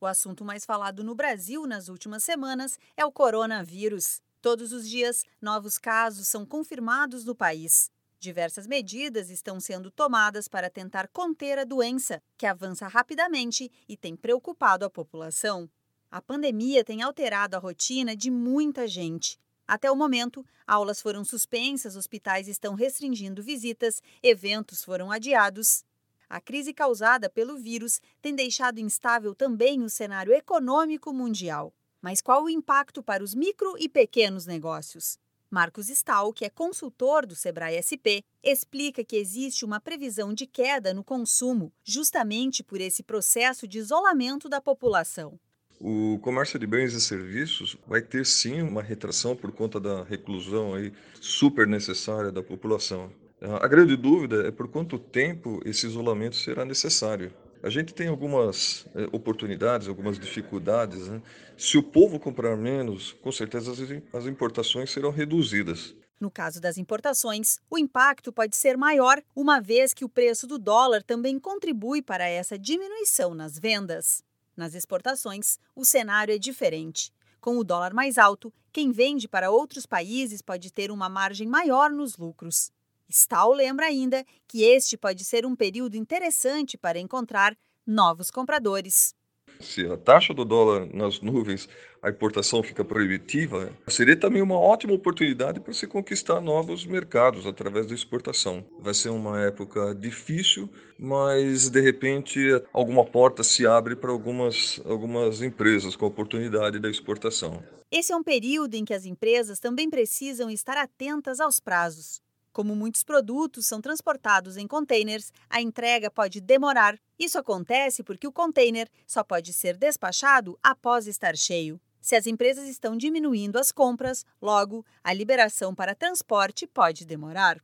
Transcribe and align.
O 0.00 0.06
assunto 0.06 0.44
mais 0.44 0.64
falado 0.64 1.02
no 1.02 1.12
Brasil 1.12 1.66
nas 1.66 1.88
últimas 1.88 2.22
semanas 2.22 2.78
é 2.96 3.04
o 3.04 3.10
coronavírus. 3.10 4.22
Todos 4.40 4.72
os 4.72 4.88
dias, 4.88 5.24
novos 5.42 5.76
casos 5.76 6.28
são 6.28 6.46
confirmados 6.46 7.24
no 7.24 7.34
país. 7.34 7.90
Diversas 8.20 8.68
medidas 8.68 9.28
estão 9.28 9.58
sendo 9.58 9.90
tomadas 9.90 10.46
para 10.46 10.70
tentar 10.70 11.08
conter 11.08 11.58
a 11.58 11.64
doença, 11.64 12.22
que 12.36 12.46
avança 12.46 12.86
rapidamente 12.86 13.70
e 13.88 13.96
tem 13.96 14.14
preocupado 14.14 14.84
a 14.84 14.90
população. 14.90 15.68
A 16.08 16.22
pandemia 16.22 16.84
tem 16.84 17.02
alterado 17.02 17.56
a 17.56 17.58
rotina 17.58 18.14
de 18.14 18.30
muita 18.30 18.86
gente. 18.86 19.36
Até 19.66 19.90
o 19.90 19.96
momento, 19.96 20.46
aulas 20.64 21.02
foram 21.02 21.24
suspensas, 21.24 21.96
hospitais 21.96 22.46
estão 22.46 22.74
restringindo 22.74 23.42
visitas, 23.42 24.00
eventos 24.22 24.84
foram 24.84 25.10
adiados 25.10 25.84
a 26.28 26.40
crise 26.40 26.74
causada 26.74 27.30
pelo 27.30 27.56
vírus 27.56 28.00
tem 28.20 28.34
deixado 28.34 28.78
instável 28.78 29.34
também 29.34 29.82
o 29.82 29.88
cenário 29.88 30.32
econômico 30.32 31.12
mundial. 31.12 31.72
Mas 32.00 32.20
qual 32.20 32.44
o 32.44 32.50
impacto 32.50 33.02
para 33.02 33.24
os 33.24 33.34
micro 33.34 33.74
e 33.78 33.88
pequenos 33.88 34.46
negócios? 34.46 35.18
Marcos 35.50 35.88
Stahl, 35.88 36.32
que 36.32 36.44
é 36.44 36.50
consultor 36.50 37.24
do 37.24 37.34
Sebrae 37.34 37.80
SP, 37.80 38.20
explica 38.42 39.02
que 39.02 39.16
existe 39.16 39.64
uma 39.64 39.80
previsão 39.80 40.34
de 40.34 40.46
queda 40.46 40.92
no 40.92 41.02
consumo, 41.02 41.72
justamente 41.82 42.62
por 42.62 42.80
esse 42.80 43.02
processo 43.02 43.66
de 43.66 43.78
isolamento 43.78 44.48
da 44.48 44.60
população. 44.60 45.40
O 45.80 46.18
comércio 46.20 46.58
de 46.58 46.66
bens 46.66 46.92
e 46.92 47.00
serviços 47.00 47.78
vai 47.86 48.02
ter 48.02 48.26
sim 48.26 48.60
uma 48.60 48.82
retração 48.82 49.34
por 49.34 49.50
conta 49.52 49.80
da 49.80 50.02
reclusão 50.02 50.74
aí 50.74 50.92
super 51.20 51.66
necessária 51.66 52.30
da 52.30 52.42
população. 52.42 53.10
A 53.40 53.68
grande 53.68 53.96
dúvida 53.96 54.48
é 54.48 54.50
por 54.50 54.68
quanto 54.68 54.98
tempo 54.98 55.60
esse 55.64 55.86
isolamento 55.86 56.34
será 56.34 56.64
necessário. 56.64 57.32
A 57.62 57.70
gente 57.70 57.94
tem 57.94 58.08
algumas 58.08 58.86
eh, 58.94 59.08
oportunidades, 59.12 59.88
algumas 59.88 60.18
dificuldades. 60.18 61.08
Né? 61.08 61.22
Se 61.56 61.78
o 61.78 61.82
povo 61.82 62.18
comprar 62.18 62.56
menos, 62.56 63.12
com 63.12 63.30
certeza 63.30 63.72
as 64.12 64.26
importações 64.26 64.90
serão 64.90 65.10
reduzidas. 65.10 65.94
No 66.20 66.30
caso 66.30 66.60
das 66.60 66.78
importações, 66.78 67.60
o 67.70 67.78
impacto 67.78 68.32
pode 68.32 68.56
ser 68.56 68.76
maior, 68.76 69.22
uma 69.36 69.60
vez 69.60 69.94
que 69.94 70.04
o 70.04 70.08
preço 70.08 70.46
do 70.46 70.58
dólar 70.58 71.02
também 71.02 71.38
contribui 71.38 72.02
para 72.02 72.28
essa 72.28 72.58
diminuição 72.58 73.34
nas 73.34 73.56
vendas. 73.56 74.24
Nas 74.56 74.74
exportações, 74.74 75.58
o 75.76 75.84
cenário 75.84 76.34
é 76.34 76.38
diferente. 76.38 77.12
Com 77.40 77.56
o 77.56 77.62
dólar 77.62 77.94
mais 77.94 78.18
alto, 78.18 78.52
quem 78.72 78.90
vende 78.90 79.28
para 79.28 79.50
outros 79.50 79.86
países 79.86 80.42
pode 80.42 80.72
ter 80.72 80.90
uma 80.90 81.08
margem 81.08 81.46
maior 81.46 81.90
nos 81.90 82.16
lucros. 82.16 82.72
Stahl 83.08 83.52
lembra 83.52 83.86
ainda 83.86 84.24
que 84.46 84.64
este 84.64 84.96
pode 84.96 85.24
ser 85.24 85.46
um 85.46 85.56
período 85.56 85.96
interessante 85.96 86.76
para 86.76 86.98
encontrar 86.98 87.56
novos 87.86 88.30
compradores. 88.30 89.14
Se 89.60 89.84
a 89.86 89.96
taxa 89.96 90.32
do 90.32 90.44
dólar 90.44 90.86
nas 90.94 91.20
nuvens, 91.20 91.68
a 92.00 92.10
importação 92.10 92.62
fica 92.62 92.84
proibitiva, 92.84 93.72
seria 93.88 94.14
também 94.14 94.40
uma 94.40 94.58
ótima 94.58 94.92
oportunidade 94.92 95.58
para 95.58 95.72
se 95.72 95.86
conquistar 95.86 96.40
novos 96.40 96.86
mercados 96.86 97.44
através 97.44 97.86
da 97.86 97.94
exportação. 97.94 98.64
Vai 98.78 98.94
ser 98.94 99.08
uma 99.08 99.40
época 99.40 99.94
difícil, 99.94 100.68
mas 100.96 101.68
de 101.68 101.80
repente 101.80 102.38
alguma 102.72 103.04
porta 103.04 103.42
se 103.42 103.66
abre 103.66 103.96
para 103.96 104.12
algumas, 104.12 104.80
algumas 104.84 105.42
empresas 105.42 105.96
com 105.96 106.04
a 106.04 106.08
oportunidade 106.08 106.78
da 106.78 106.88
exportação. 106.88 107.60
Esse 107.90 108.12
é 108.12 108.16
um 108.16 108.22
período 108.22 108.74
em 108.74 108.84
que 108.84 108.94
as 108.94 109.06
empresas 109.06 109.58
também 109.58 109.90
precisam 109.90 110.50
estar 110.50 110.76
atentas 110.76 111.40
aos 111.40 111.58
prazos. 111.58 112.20
Como 112.58 112.74
muitos 112.74 113.04
produtos 113.04 113.66
são 113.66 113.80
transportados 113.80 114.56
em 114.56 114.66
containers, 114.66 115.32
a 115.48 115.62
entrega 115.62 116.10
pode 116.10 116.40
demorar. 116.40 116.98
Isso 117.16 117.38
acontece 117.38 118.02
porque 118.02 118.26
o 118.26 118.32
container 118.32 118.90
só 119.06 119.22
pode 119.22 119.52
ser 119.52 119.76
despachado 119.76 120.58
após 120.60 121.06
estar 121.06 121.36
cheio. 121.36 121.80
Se 122.00 122.16
as 122.16 122.26
empresas 122.26 122.68
estão 122.68 122.96
diminuindo 122.96 123.60
as 123.60 123.70
compras, 123.70 124.26
logo, 124.42 124.84
a 125.04 125.12
liberação 125.12 125.72
para 125.72 125.94
transporte 125.94 126.66
pode 126.66 127.04
demorar. 127.04 127.62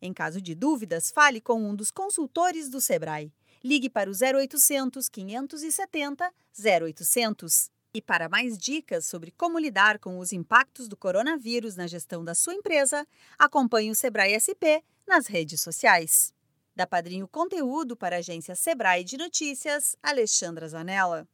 Em 0.00 0.14
caso 0.14 0.40
de 0.40 0.54
dúvidas, 0.54 1.10
fale 1.10 1.38
com 1.38 1.62
um 1.62 1.76
dos 1.76 1.90
consultores 1.90 2.70
do 2.70 2.80
Sebrae. 2.80 3.30
Ligue 3.62 3.90
para 3.90 4.08
o 4.10 4.14
0800 4.14 5.06
570 5.10 6.32
0800. 6.64 7.73
E 7.96 8.02
para 8.02 8.28
mais 8.28 8.58
dicas 8.58 9.06
sobre 9.06 9.30
como 9.30 9.56
lidar 9.56 10.00
com 10.00 10.18
os 10.18 10.32
impactos 10.32 10.88
do 10.88 10.96
coronavírus 10.96 11.76
na 11.76 11.86
gestão 11.86 12.24
da 12.24 12.34
sua 12.34 12.52
empresa, 12.52 13.06
acompanhe 13.38 13.88
o 13.88 13.94
Sebrae 13.94 14.34
SP 14.34 14.82
nas 15.06 15.28
redes 15.28 15.60
sociais. 15.60 16.34
Da 16.74 16.88
Padrinho 16.88 17.28
Conteúdo 17.28 17.96
para 17.96 18.16
a 18.16 18.18
agência 18.18 18.56
Sebrae 18.56 19.04
de 19.04 19.16
Notícias, 19.16 19.94
Alexandra 20.02 20.66
Zanella. 20.66 21.28